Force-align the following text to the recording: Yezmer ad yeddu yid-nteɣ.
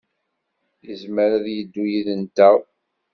Yezmer 0.85 1.29
ad 1.37 1.45
yeddu 1.55 1.83
yid-nteɣ. 1.91 2.57